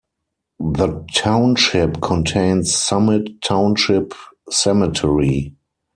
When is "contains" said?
2.01-2.73